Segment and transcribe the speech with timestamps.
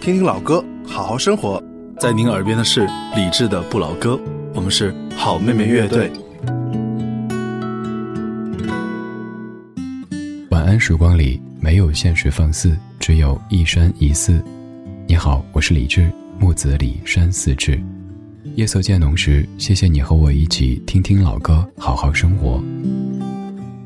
[0.00, 1.62] 听听老歌，好好生活。
[1.98, 4.18] 在您耳边的是李志的不老歌，
[4.54, 6.10] 我们是好妹妹乐队。
[10.48, 14.42] 晚安时光里没有现实放肆，只有一山一寺。
[15.06, 17.78] 你好，我是李志，木子李山寺志。
[18.56, 22.58] 夜色渐浓时，谢谢你和我一起听听老歌，好好生活。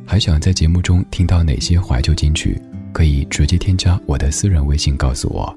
[0.06, 2.56] 还想在节目中听到哪些怀旧金曲？
[2.92, 5.52] 可以直接添加我的私人微信告诉我。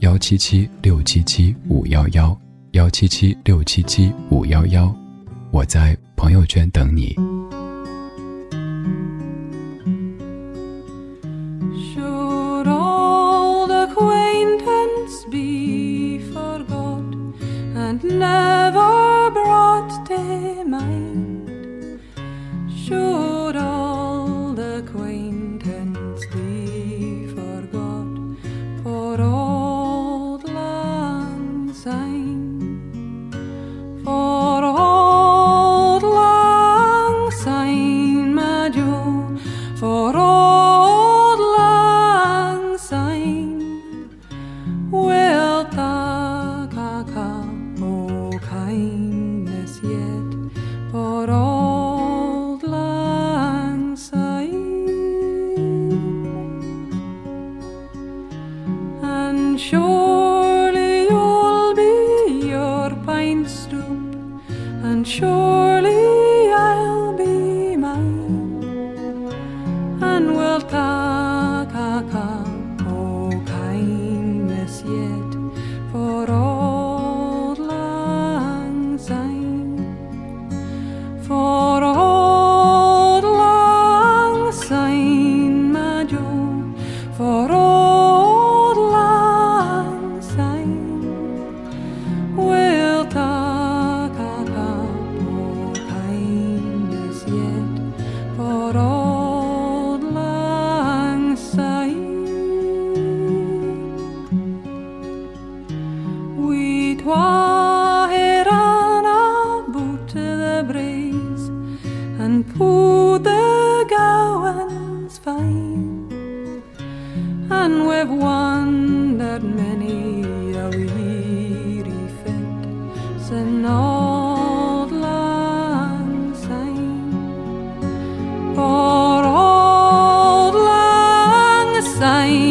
[0.00, 2.38] 幺七七六七七五幺幺，
[2.70, 4.94] 幺七七六七七五幺幺，
[5.50, 7.16] 我在朋友圈等你。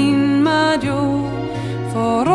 [0.08, 1.28] min mayor
[1.92, 2.27] for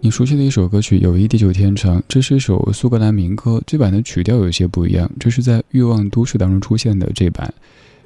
[0.00, 5.10] 你熟悉的一首歌曲《友谊地久天长》，这是一首苏格兰民歌，这版的曲调有些不一样。
[5.18, 7.52] 这是在《欲望都市》当中出现的这版，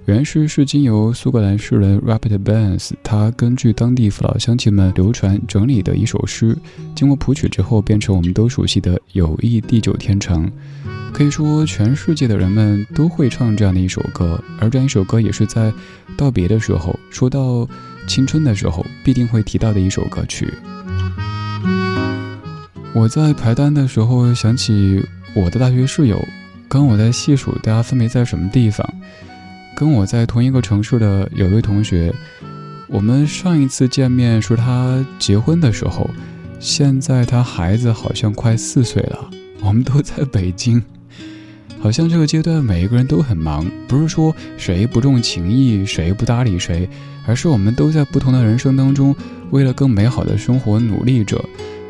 [0.06, 6.56] 原诗是经由苏格兰诗人 Robert Burns，他根据当地父老乡亲们流传整理的一首诗，
[6.94, 10.46] 经过谱曲之后变成我们都熟悉的《友谊地久天长》。
[11.12, 15.72] 可以说，全世界的人们都会唱这样的一首歌，而这样一首歌也是在
[16.16, 17.68] 道别的时候，说到
[18.06, 20.48] 青春的时候，必定会提到的一首歌曲。
[22.94, 25.04] 我在排单的时候想起
[25.34, 26.24] 我的大学室友，
[26.68, 28.88] 刚我在细数大家分别在什么地方。
[29.76, 32.10] 跟我在同一个城市的有位同学，
[32.88, 36.08] 我们上一次见面是他结婚的时候，
[36.58, 39.30] 现在他孩子好像快四岁了。
[39.60, 40.82] 我们都在北京，
[41.78, 46.88] 好像这个阶段每一个人都很忙，不是说谁不重情义，谁不搭理谁，
[47.26, 49.14] 而是我们都在不同的人生当中，
[49.50, 51.38] 为了更美好的生活努力着。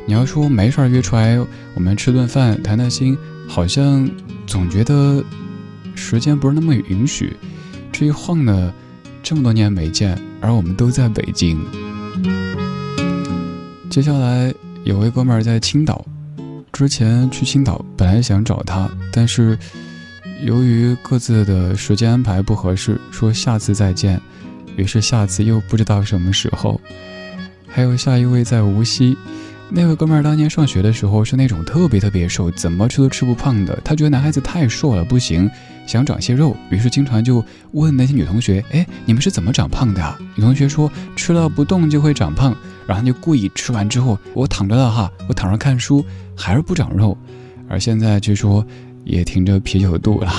[0.06, 1.38] 你要说没事儿约出来，
[1.74, 3.16] 我们吃顿饭谈谈心，
[3.46, 4.10] 好像
[4.44, 5.24] 总觉得
[5.94, 7.32] 时间不是那么允许。
[7.98, 8.74] 这一晃呢，
[9.22, 11.58] 这么多年没见，而我们都在北京。
[13.88, 14.52] 接下来
[14.84, 16.04] 有位哥们儿在青岛，
[16.70, 19.58] 之前去青岛本来想找他，但是
[20.44, 24.20] 由于各自的时间安排不合适，说下次再见，
[24.76, 26.78] 于是下次又不知道什么时候。
[27.66, 29.16] 还有下一位在无锡。
[29.68, 33.78] 那位哥们儿当年上学的时候是那种特别特别瘦，怎么吃都吃不胖的。
[33.84, 35.50] 他觉得男孩子太瘦了不行，
[35.86, 46.04] 想长些肉，于是经常就问那些女同学：“哎，你们是怎么长胖的啊？”女同学说：“吃了不动就会长胖。”然后就故意吃完之后，我躺着了哈，我躺着看书
[46.36, 47.18] 还是不长肉。
[47.68, 48.64] 而现在据说
[49.04, 50.32] 也停着啤酒肚了。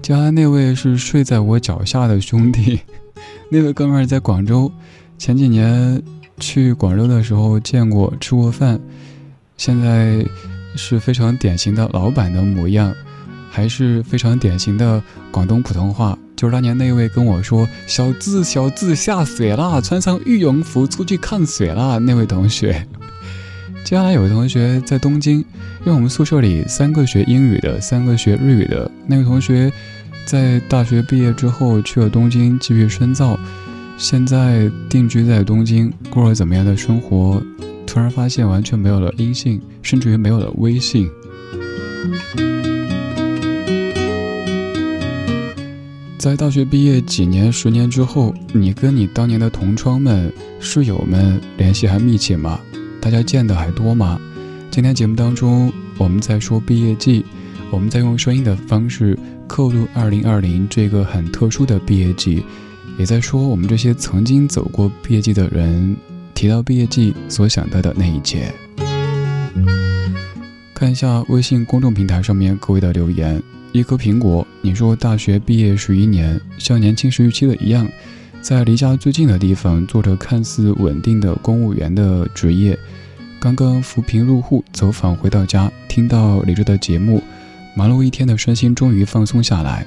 [0.00, 2.78] 接下来那位是睡在我脚下的兄弟，
[3.50, 4.70] 那位哥们儿在广州，
[5.18, 6.00] 前几年。
[6.38, 8.78] 去广州的时候见过吃过饭，
[9.56, 10.24] 现在
[10.76, 12.94] 是非常典型的老板的模样，
[13.50, 16.18] 还是非常典型的广东普通话。
[16.36, 22.86] 就是当年那位跟我说“小字小字下雪啦，穿上羽绒服出去看雪啦”那位同学。
[23.82, 28.90] 接下来有位同学在东京，因为我们宿舍里三个学英语的，三个学日语的。
[29.06, 29.72] 那位同学
[30.26, 33.38] 在大学毕业之后去了东京继续深造。
[33.98, 37.42] 现在定居在东京，过了怎么样的生活？
[37.86, 41.08] 突然发现完全没有了音信，甚至于没有了微信。
[46.18, 52.60] 在大学毕业几年、十年之后，你跟你当年的同窗们、室友们联系还密切吗？
[53.00, 54.20] 大家见的还多吗？
[54.70, 57.24] 今天节目当中，我们在说毕业季，
[57.70, 62.42] 我们在用声音的方式刻录2020这个很特殊的毕业季。
[62.98, 65.96] 也在说我们这些曾经走过毕业季的人，
[66.34, 68.52] 提到毕业季所想到的那一切。
[70.74, 73.42] 看一下微信公众平台上面各位的留言。
[73.72, 77.86] 一颗苹果，你说大学毕业十一年，像年轻时预期的一样，
[78.40, 82.78] 在离家最近的地方做着看似稳定的公务员的职业。
[83.38, 87.22] 刚刚扶贫入户走访回到家，听到李志的节目，
[87.74, 89.84] 忙碌一天的身心终于放松下来。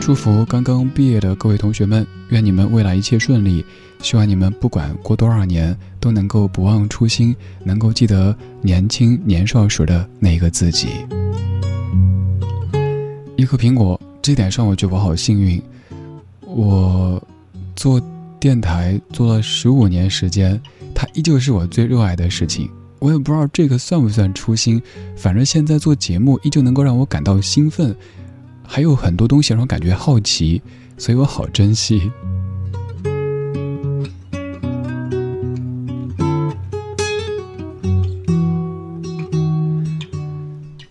[0.00, 3.64] 祝福刚刚毕业的各位同学们，愿你们未来一切顺利。
[4.00, 10.88] 希望你们不管过多少年，都能够不忘初心，能够记得年轻年少时的那个自己。
[13.36, 15.62] 一颗苹果，这点上我觉得我好幸运。
[16.46, 17.22] 我
[17.76, 18.00] 做
[18.40, 20.60] 电台做了十五年时间，
[20.94, 22.68] 它依旧是我最热爱的事情。
[23.00, 24.82] 我也不知道这个算不算初心，
[25.14, 27.94] 反正现在做节目依旧能够让我感到兴奋。
[28.72, 30.62] 还有很多东西让我感觉好奇，
[30.96, 32.08] 所以我好珍惜。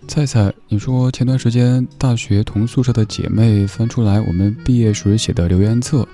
[0.10, 6.06] 菜菜，你说前段时间大学同宿舍的姐妹翻出来我们毕业时写的留言册，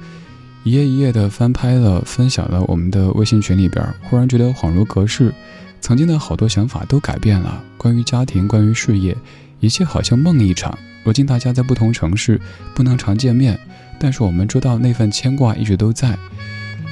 [0.63, 5.33] 一页一页的翻拍了，分享了我们的微信群里边，忽然觉得恍如隔世，
[5.81, 9.17] 曾经的好多想法都改变了，关于家庭，关于事业，
[9.59, 10.77] 一切好像梦一场。
[11.05, 12.41] 如今大家在不同城市，
[12.73, 13.57] 不能常见面，
[13.99, 16.17] 但是我们知道那份牵挂一直都在。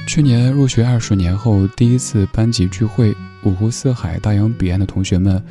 [0.06, 3.12] 去年入学二十年后第一次班级聚会，
[3.42, 5.42] 五湖四海、大洋彼岸的同学们，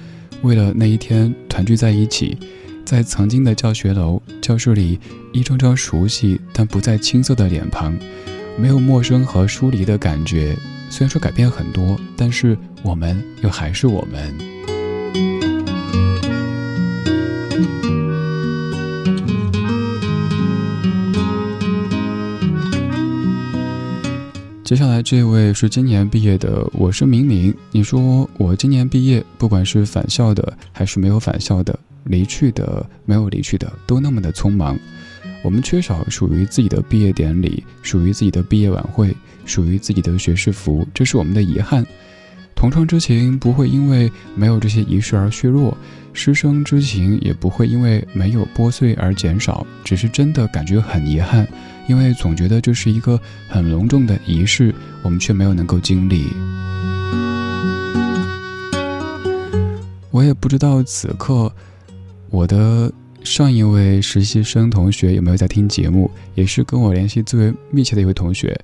[0.44, 2.38] 为了那一天团聚在一起，
[2.86, 4.98] 在曾经的教学楼教室里，
[5.34, 7.94] 一张张熟悉但不再青涩的脸庞，
[8.58, 10.56] 没有陌生和疏离的感觉。
[10.90, 14.34] 虽然说改变很多，但是我们又还是我们。
[24.74, 27.54] 接下来这位是今年毕业的，我是明明。
[27.72, 34.76] 你说我今年毕业，不管是返校的还是没有返校的，离去的没有离去的，都那么的匆忙。
[35.44, 39.16] 我们缺少属于自己的毕业典礼，属于自己的毕业晚会，
[39.46, 41.86] 属于自己的学士服，这是我们的遗憾。
[42.56, 45.78] 同窗之情不会因为没有这些仪式而削弱，
[46.14, 51.48] 师生之情也不会因为没有拨碎而减少，只是真的感觉很遗憾。
[51.88, 53.20] 因为总觉得这是一个
[53.50, 56.28] 很隆重的仪式，我们却没有能够经历。
[60.12, 61.52] 我也不知道此刻
[62.30, 62.90] 我的
[63.24, 68.58] 上一位实习生同学有没有在听节目，也是跟我联系最为密切的一位同学。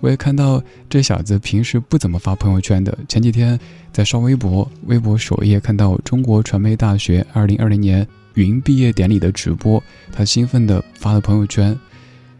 [0.00, 3.58] 我也看到这小子平时不怎么发朋友圈的，前几天
[3.92, 11.78] 在刷微博，微博首页看到中国传媒大学二零二零年云毕业典礼的直播，他兴奋地发了朋友圈。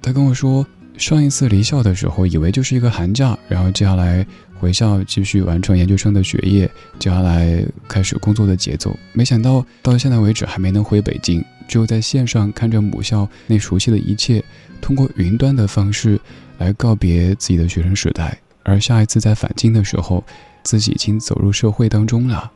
[0.01, 4.27] 他跟我说，上一次离校的时候，以为就是一个寒假，然后接下来
[4.59, 8.97] 回校继续完成研究生的学业，接下来开始工作的节奏。
[9.13, 14.43] 没想到到现在为止还没能回北京，只有在线上看着母校那熟悉的一切，
[14.81, 16.19] 通过云端的方式
[16.61, 18.39] 来告别自己的学生时代。
[18.63, 20.23] 而下一次在返京的时候，
[20.63, 22.49] 自己已经走入社会当中了。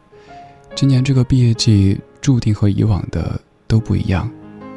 [0.76, 4.30] 今年这个毕业季注定和以往的都不一样，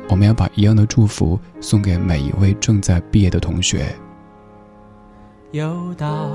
[0.09, 3.93] 我们要把一样的祝福送给每一位正在毕业的同学。
[5.51, 6.29] 又到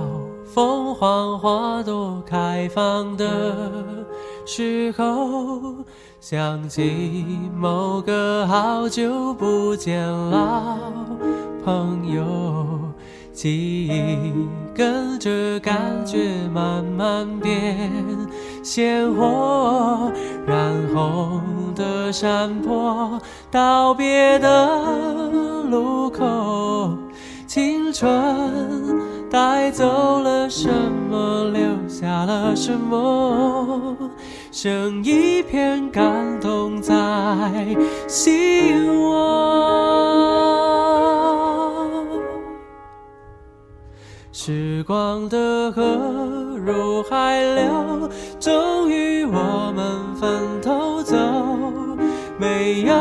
[0.54, 4.04] 凤凰花朵开放的
[4.44, 5.84] 时候，
[6.20, 7.24] 想起
[7.56, 10.78] 某个好久不见老
[11.64, 12.78] 朋友。
[13.32, 17.90] 记忆跟着感觉慢慢变
[18.62, 20.12] 鲜活，
[20.46, 21.40] 染红
[21.74, 23.18] 的山坡，
[23.50, 25.30] 道别的
[25.70, 26.94] 路口，
[27.46, 28.12] 青春
[29.32, 30.68] 带走了什
[31.10, 33.96] 么，留下了什么，
[34.50, 36.94] 剩一片感动在
[38.06, 39.22] 心窝。
[44.32, 45.82] 时光的河
[46.58, 51.16] 入海流，终于我们分头走。
[52.38, 52.92] 没有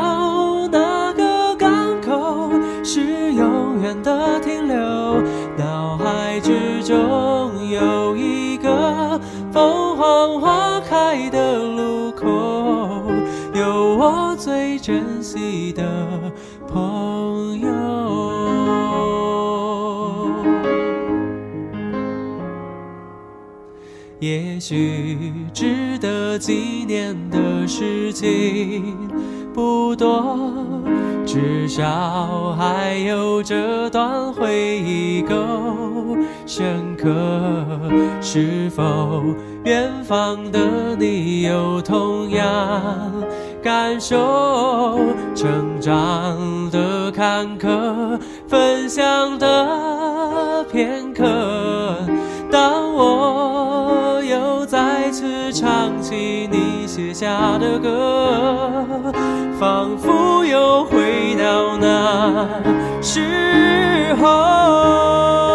[6.91, 9.17] 中有一个
[9.49, 12.27] 凤凰花开的路口，
[13.53, 15.83] 有我最珍惜的
[16.67, 17.71] 朋友。
[24.19, 29.09] 也许值得纪念的事情
[29.53, 30.37] 不多，
[31.25, 35.35] 至少还有这段回忆够
[36.45, 37.09] 深刻。
[38.21, 39.23] 是否
[39.65, 42.49] 远方的你有同样
[43.63, 44.99] 感受？
[45.33, 51.25] 成长的坎坷，分享的片刻。
[52.51, 58.85] 当我又再次唱起你写下的歌，
[59.59, 62.47] 仿佛又回到那
[63.01, 65.50] 时候。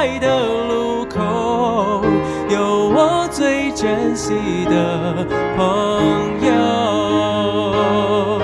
[0.00, 2.00] 爱的路口，
[2.48, 4.32] 有我最珍惜
[4.64, 5.26] 的
[5.58, 8.40] 朋友。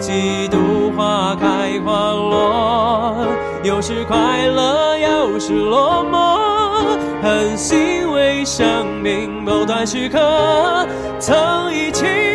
[0.00, 3.24] 几度花开花落，
[3.62, 6.40] 有时快乐，有时落寞，
[7.22, 10.18] 很欣慰生命某段时刻
[11.20, 12.27] 曾一起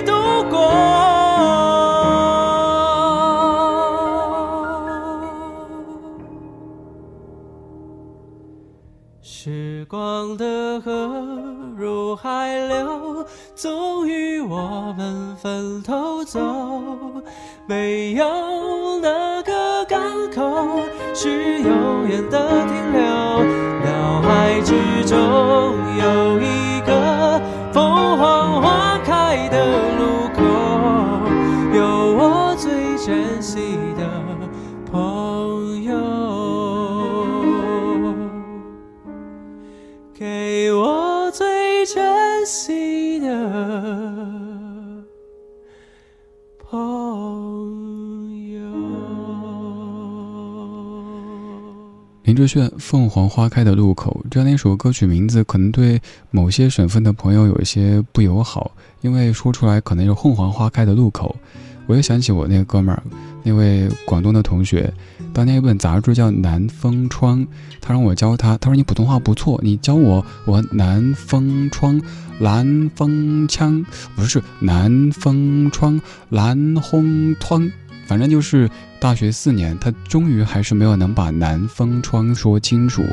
[13.63, 16.37] 终于我们分头走。
[17.65, 20.03] 没有哪个港
[20.35, 20.81] 口
[21.13, 23.01] 是永远的停留。
[23.85, 24.73] 脑海之
[25.05, 25.15] 中
[25.97, 27.41] 有一个
[27.71, 29.65] 凤凰花开的
[29.97, 30.43] 路口，
[31.73, 34.03] 有我最珍惜的
[34.91, 35.93] 朋友。
[40.13, 42.82] 给我最珍惜
[52.33, 58.71] 林志炫《凤凰花开的路口》这样的一首歌曲名字，可能对某些省份的朋友有一些不友好，
[59.01, 61.35] 因为说出来可能是凤凰花开的路口。
[61.85, 63.03] 我又想起我那个哥们儿，
[63.43, 64.91] 那位广东的同学，
[65.31, 67.41] 当年一本杂志叫《南风窗》，
[67.79, 72.01] 他让我教他，他说你普通话不错，你教我，我南风窗，
[72.39, 73.85] 南风枪，
[74.15, 77.71] 不是南风窗，南风窗，
[78.05, 78.69] 反正就是
[78.99, 83.03] 大学四年，他终于还是没有能把南风窗说清楚。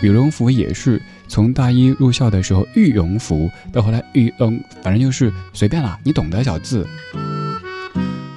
[0.00, 6.86] 羽绒服也是从大一入校的时候，羽绒服到后来羽绒，反正就是随便啦，你懂得，小字。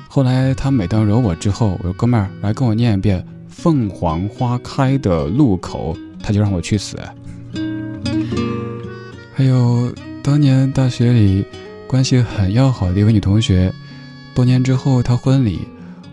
[0.08, 6.98] 后来他每当惹我之后，我说哥们儿来跟我念一遍《凤凰花开的路口》，他就让我去死。
[9.34, 9.94] 还有
[10.24, 11.46] 当年大学里
[11.88, 13.72] 关系很要好的一位女同学，
[14.34, 15.60] 多年之后她婚礼，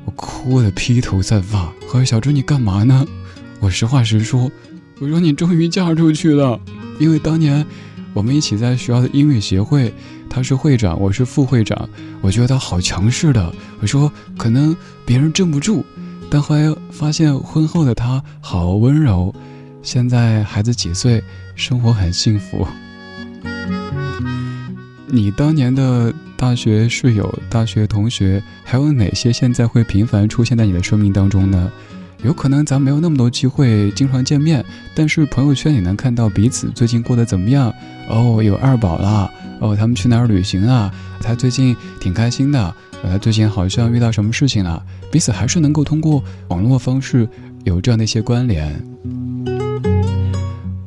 [0.08, 1.70] 我哭得披头散发。
[1.86, 3.06] 和小朱你干嘛呢？
[3.60, 4.50] 我实话实说，
[5.00, 6.58] 我说你终于嫁出去了，
[6.98, 7.64] 因为当年
[8.14, 9.92] 我们一起在学校的音乐协会，
[10.30, 11.86] 他是会长，我是副会长，
[12.22, 13.52] 我觉得他好强势的。
[13.80, 14.74] 我说可能
[15.04, 15.84] 别人镇不住，
[16.30, 19.34] 但后来发现婚后的他好温柔。
[19.82, 21.22] 现在孩子几岁，
[21.54, 22.66] 生活很幸福。
[25.10, 31.70] 你当年的大学室友、大学同学，还有哪些现在会频繁出现在你的生命当中呢？
[32.22, 37.72] 有可能咱没有那么多机会经常见面，但是朋友圈也能看到彼此最近过得怎么样。
[38.08, 40.92] 哦，有二宝了，哦，他们去哪儿旅行啊？
[41.20, 44.84] 他最近挺开心的，呃，他最近好像遇到什么事情了？
[45.10, 47.26] 彼此还是能够通过网络方式
[47.64, 48.84] 有这样的一些关联。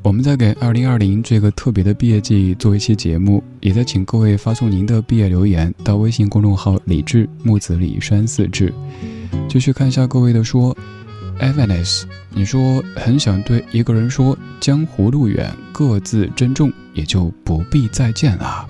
[0.04, 8.74] 我们在给二零二零这个特别的毕业季做一期节目，也在请各位发送您的毕业留言到微信公众号“李志木子李山四志”。
[9.48, 10.76] 继续看一下各位的说
[11.40, 18.68] e v a n e s 你说很想对一个人说“江湖路远，各自珍重”，也就不必再见了。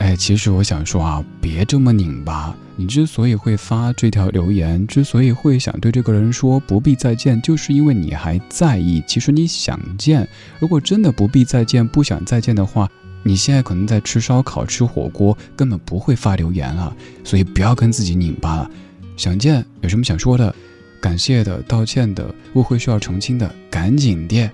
[0.00, 2.56] 哎，其实我想说啊，别这么拧巴。
[2.74, 9.04] 你之所以会发这条留言，之所以会想对这个人说不必再见，就是因为你还在意。
[9.06, 10.26] 其实你想见，
[10.58, 12.88] 如果真的不必再见，不想再见的话，
[13.22, 16.96] 你现在可能在吃烧烤、吃火锅，根本不会发留言了。
[17.22, 18.70] 所以不要跟自己拧巴了。
[19.18, 20.54] 想见有什么想说的，
[20.98, 24.50] 感谢的、道歉的、误会需要澄清的，赶紧的。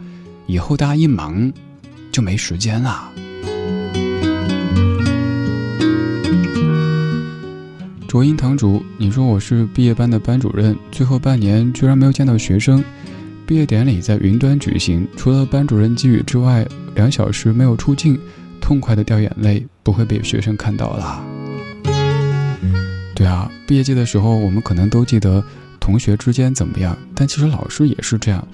[0.48, 1.52] 以后大家一忙，
[2.10, 3.12] 就没时间了。
[8.16, 12.82] 卓音堂主，你说我是毕业班的班主任，最后半年居然没有见到学生。
[13.46, 18.18] 毕业典礼在云端举行，除了班主任寄语之外，两小时没有出镜，
[18.58, 21.22] 痛快的掉眼泪，不会被学生看到啦。
[23.14, 25.44] 对啊，毕业季的时候，我们可能都记得
[25.78, 28.48] 同学之间怎么样，但其实老师也是这样，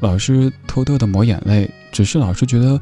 [0.00, 2.80] 老师偷偷的抹眼泪，只是老师觉得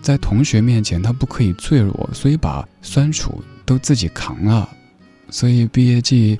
[0.00, 4.66] 在同学面前他不可以脆弱，所以把酸楚都自己扛了。
[5.30, 6.38] 所以毕业季，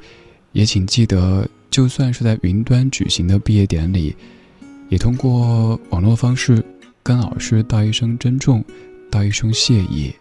[0.53, 4.15] 也请记得，就算是在云端举行的毕业典礼，
[4.89, 6.63] 也通过网络方式
[7.03, 8.65] 跟老师道一声珍重，
[9.11, 10.13] 道一声谢意。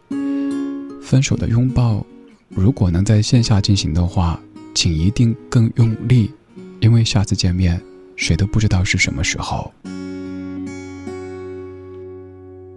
[1.01, 2.05] 分手的拥抱，
[2.49, 4.39] 如果能在线下进行的话，
[4.75, 6.31] 请一定更用力，
[6.79, 7.81] 因为下次见面，
[8.15, 9.73] 谁都不知道是什么时候。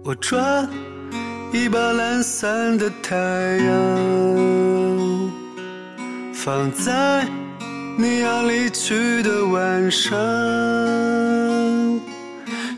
[0.03, 0.67] 我抓
[1.53, 5.02] 一把懒散的太阳。
[6.45, 7.25] 放在
[7.97, 10.11] 你要离去的晚上，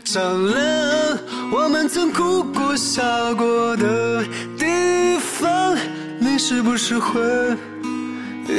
[0.04, 1.18] 照亮
[1.50, 3.02] 我们曾哭过笑
[3.34, 4.24] 过的
[4.56, 5.76] 地方。
[6.20, 7.20] 你是不是会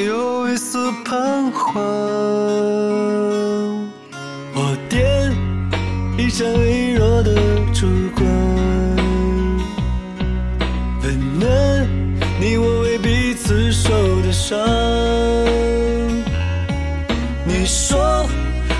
[0.05, 1.79] 有一丝彷徨？
[4.53, 5.33] 我点
[6.17, 7.33] 一盏微弱的
[7.73, 8.25] 烛光，
[14.47, 14.57] 伤。
[17.43, 18.25] 你说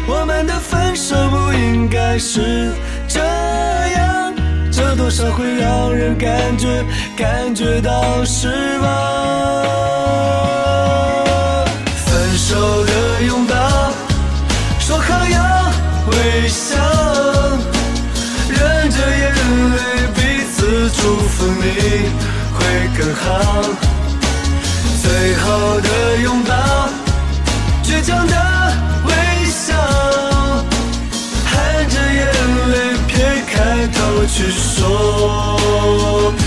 [0.08, 2.18] 我们的分手不应该。
[2.18, 2.72] 是
[3.08, 4.34] 这样，
[4.72, 6.68] 这多少会让人感觉
[7.16, 8.48] 感觉到失
[8.82, 8.88] 望。
[12.06, 13.54] 分手的拥抱，
[14.80, 15.72] 说好要
[16.10, 16.76] 微笑，
[18.50, 19.32] 忍着眼
[19.76, 19.78] 泪
[20.16, 20.20] 彼
[20.52, 21.66] 此祝福你
[22.58, 22.66] 会
[22.98, 23.77] 更好。
[25.28, 26.54] 最好的拥抱
[27.84, 28.34] 倔强的
[29.04, 29.12] 微
[29.52, 29.76] 笑
[31.44, 32.26] 含着眼
[32.72, 36.47] 泪撇开头去说。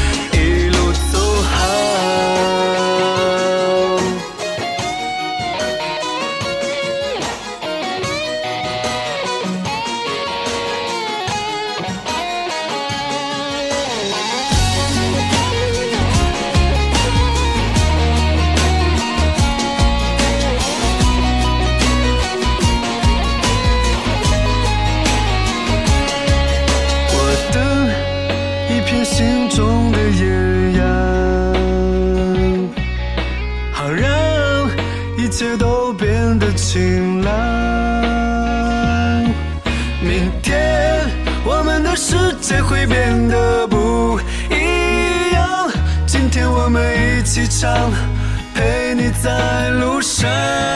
[50.23, 50.70] 路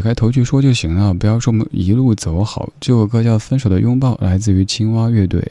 [0.00, 2.72] 开头去说就行了，不要说我们一路走好。
[2.80, 5.42] 这首歌叫《分手的拥抱》，来自于青蛙乐队。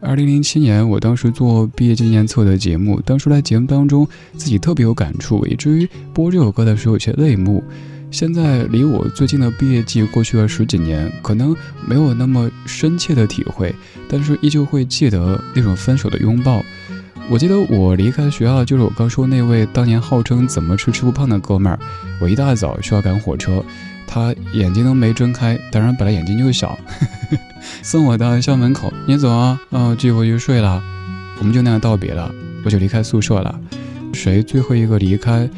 [0.00, 7.62] 二零零七年，我当时做毕业纪念册的节目，当时在节目当中自己特别有感触，以至于播这首歌的时候有些泪目。
[8.10, 11.54] 现在离我最近的毕业季过去了十几年，可能
[11.86, 13.74] 没有那么深切的体会，
[14.08, 16.62] 但是依旧会记得那种分手的拥抱。
[17.28, 21.78] 我记得我离开学校，就是我刚说那位当年号称怎么吃吃不胖的哥们儿。
[22.20, 23.62] 我一大早需要赶火车，
[24.06, 26.76] 他眼睛都没睁开，当然本来眼睛就小，
[27.82, 30.82] 送我到校门口，你走啊，嗯，继续回去睡了。
[31.38, 32.30] 我们就那样道别了，
[32.64, 33.58] 我就离开宿舍了。
[34.12, 35.48] 谁最后一个离开，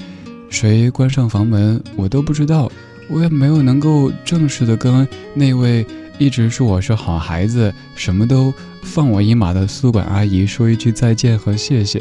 [0.51, 2.70] 谁关上房门，我都不知道。
[3.09, 5.87] 我也没有能够正式的跟那位。
[6.22, 12.00] 一直说我是好孩子，什么都放我一马的宿管阿姨说一句再见和谢谢。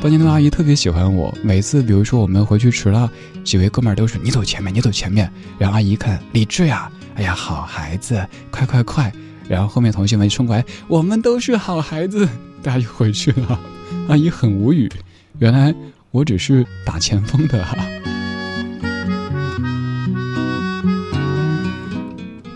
[0.00, 3.10] 当年的阿姨特别喜欢我，每次比如说我们回去迟了，
[3.42, 5.28] 几位哥们儿都是你走前面，你走前面。
[5.58, 9.12] 然后阿姨看李志呀，哎呀好孩子，快快快！
[9.48, 12.24] 然后后面同学们冲过来，我们都是好孩子，
[12.62, 13.60] 大家就回去了。
[14.06, 14.88] 阿姨很无语，
[15.40, 15.74] 原来
[16.12, 17.76] 我只是打前锋的哈。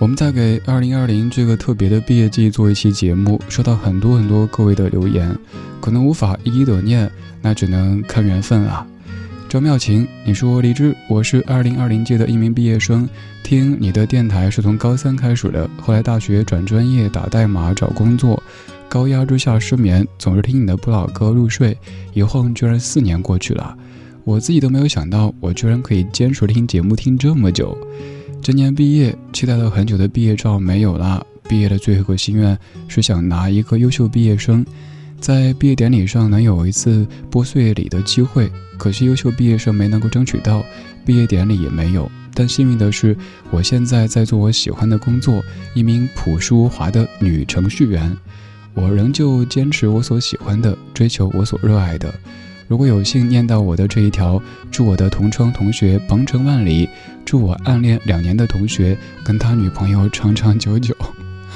[0.00, 5.36] 我们在给二零二零这个特别的毕业季做一期节目，收到很多很多各位的留言，
[5.78, 7.08] 可能无法一一的念，
[7.42, 8.86] 那只能看缘分了。
[9.46, 13.06] 张妙琴，你说李志，我是二零二零届的一名毕业生，
[13.44, 18.42] 听你的电台是从高三开始的，后来大学转专业打代码找工作，
[18.88, 21.76] 高压之下失眠，总是听你的不老歌入睡，
[22.14, 23.76] 一晃居然四年过去了，
[24.24, 27.76] 我自己都没有想到，我居然可以坚持听节目听这么久。
[28.42, 31.24] 今年毕业，期待了很久的毕业照没有了。
[31.46, 34.64] 毕业的最后一个心愿是想拿一个优秀毕业生，
[35.20, 38.50] 在毕业典礼上能有一次拨穗礼的机会。
[38.78, 40.64] 可惜优秀毕业生没能够争取到，
[41.04, 42.10] 毕业典礼也没有。
[42.32, 43.14] 但幸运的是，
[43.50, 48.16] 我现在在做我喜欢的工作，一名朴淑华的女程序员。
[48.72, 52.12] 我仍旧坚持我所喜欢的，追求我所热爱的。
[52.68, 56.88] 如果有幸念到我的这一条，祝我的同窗同学鹏程万里，
[57.30, 60.92] 祝我暗恋两年的同学跟他女朋友长长久久，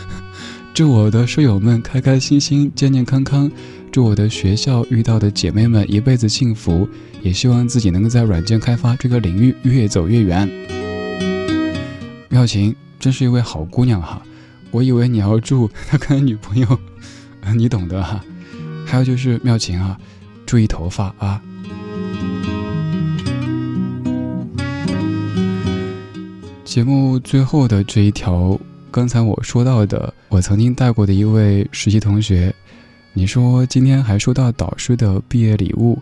[0.73, 3.51] 祝我的舍友们开开心心、健健康康，
[3.91, 6.89] 祝我的学校遇到的姐妹们一辈子幸福，
[7.23, 10.49] 也希望自己能够在软件开发这个领域越走越远。
[12.29, 14.23] 妙琴真是一位好姑娘哈，
[14.71, 16.79] 我以为你要祝他跟女朋友，
[17.57, 18.25] 你懂得哈。
[18.87, 19.99] 还有就是妙琴啊。
[20.47, 21.43] 注意头发啊！
[26.75, 28.59] 节目最后的这一条，
[28.91, 32.53] 刚才我说到的，我曾经带过的一位实习同学，
[33.13, 35.97] 你说今天还收到导师的毕业礼物，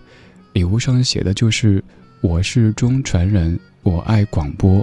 [0.54, 1.84] 礼物上写的就是
[2.22, 4.82] “我是中传人，我爱广播”。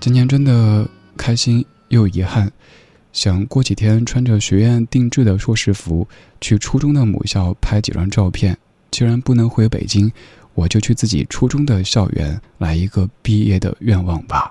[0.00, 2.50] 今年真的开心又遗憾。
[3.12, 6.08] 想过几天穿着学院定制的硕士服，
[6.40, 8.56] 去初中的母校拍几张照片。
[8.90, 10.10] 既然不能回北京，
[10.54, 14.50] 我就去自己初中的校园来一个毕业的愿望吧。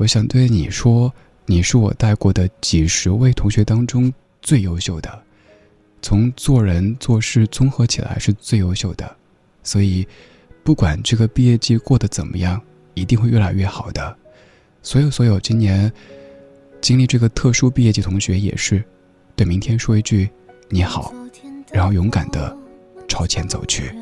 [0.00, 1.12] 我想对你说，
[1.44, 4.10] 你是我带过的几十位同学当中
[4.40, 5.22] 最优秀的，
[6.00, 9.14] 从做人做事综合起来是最优秀的。
[9.62, 10.08] 所以，
[10.64, 12.58] 不管这个毕业季过得怎么样，
[12.94, 14.16] 一定会越来越好的。
[14.80, 15.92] 所有所有今年
[16.80, 18.82] 经历这个特殊毕业季同学也是，
[19.36, 20.30] 对明天说一句
[20.70, 21.12] 你好，
[21.70, 22.56] 然后勇敢的。
[23.06, 23.92] 朝前走去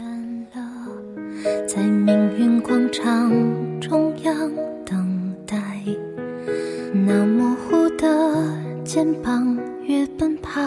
[1.66, 3.32] 在命运广场
[3.80, 4.52] 中央
[6.92, 8.06] 那模糊的
[8.82, 10.60] 肩膀越奔跑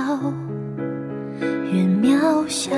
[1.42, 2.72] 越渺小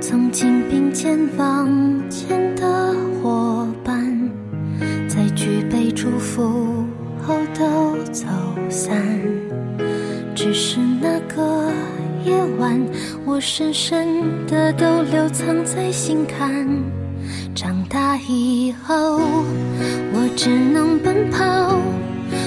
[0.00, 1.68] 曾经并肩往
[2.08, 4.16] 前的伙伴
[5.08, 6.84] 在举杯祝福
[7.20, 8.26] 后都走
[8.68, 8.96] 散
[10.34, 11.70] 只是那个
[12.24, 12.80] 夜晚，
[13.24, 16.66] 我深深的都留藏在心坎。
[17.54, 19.20] 长大以后，
[20.34, 21.44] 只能奔跑，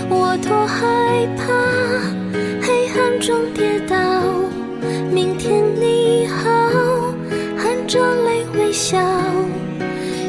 [0.10, 1.44] 我多害怕
[2.62, 3.96] 黑暗中跌倒。
[5.12, 6.50] 明天你好，
[7.56, 8.98] 含着泪微笑，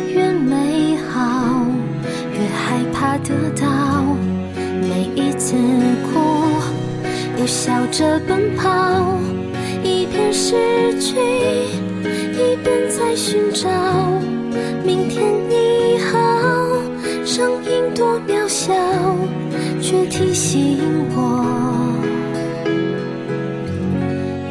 [0.09, 1.67] 越美好
[2.33, 3.67] 越害怕得到。
[4.83, 5.57] 每一次
[6.13, 6.21] 哭，
[7.41, 9.19] 又笑着奔跑，
[9.83, 10.55] 一边失
[11.01, 11.17] 去，
[12.33, 13.69] 一边在寻找。
[14.85, 15.76] 明天你，
[18.67, 18.75] 笑，
[19.81, 20.77] 却提醒
[21.15, 21.47] 我，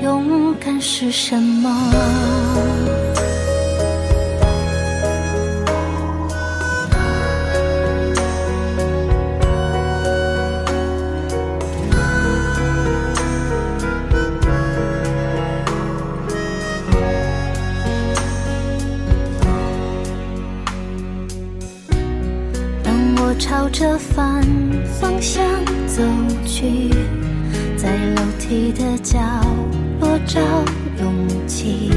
[0.02, 2.55] 勇敢是什么。
[26.66, 26.90] 去，
[27.78, 29.20] 在楼梯的角
[30.00, 30.42] 落找
[31.00, 31.92] 勇气，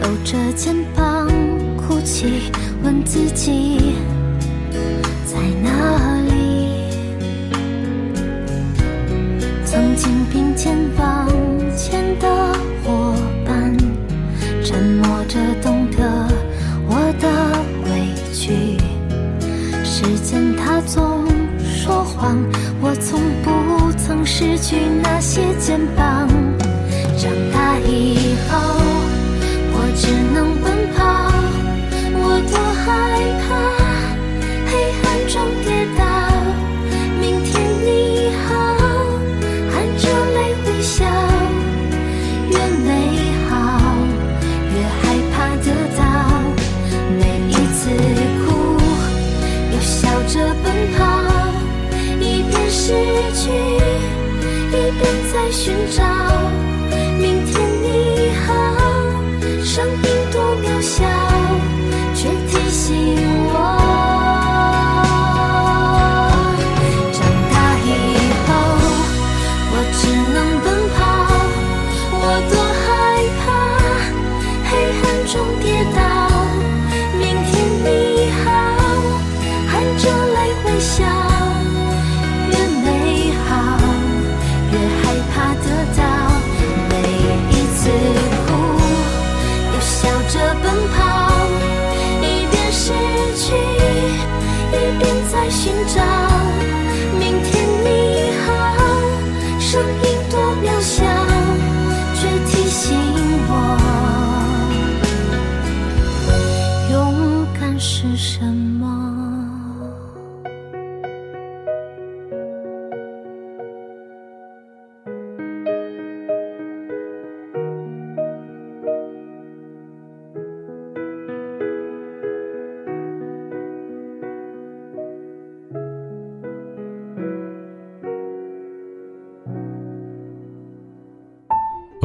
[0.00, 1.28] 抖着肩膀
[1.76, 2.50] 哭泣，
[2.82, 3.94] 问自己
[5.26, 6.32] 在哪里？
[9.66, 11.28] 曾经并肩往
[11.76, 12.28] 前的
[12.82, 13.76] 伙伴，
[14.64, 16.28] 沉默着懂得
[16.86, 17.28] 我的
[17.84, 18.78] 委屈。
[19.84, 21.26] 时间它总
[21.62, 22.38] 说谎，
[22.92, 26.28] 我从不曾失去那些肩膀。
[27.16, 28.58] 长大以后，
[29.72, 31.00] 我只能奔跑，
[32.12, 32.84] 我多害
[33.40, 33.48] 怕
[34.68, 34.70] 黑
[35.08, 36.11] 暗中跌倒。
[55.64, 56.31] 寻找。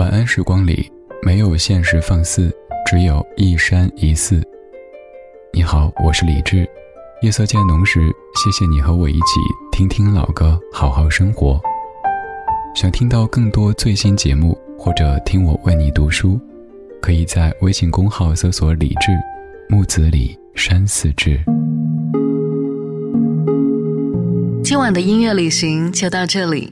[0.07, 0.89] 晚安时光里
[1.21, 2.49] 没有现实放肆，
[2.89, 4.41] 只有一山一寺。
[5.51, 6.65] 你好，我是李志。
[7.21, 7.99] 夜色渐浓时，
[8.37, 11.59] 谢谢你和我一起听听老歌，好好生活。
[12.73, 16.39] 想听到更多最新节目或者听我为你读书，
[17.01, 19.11] 可以在微信公号搜索“李志
[19.67, 21.37] 木子李山寺志”。
[24.63, 26.71] 今晚的音乐旅行就到这里，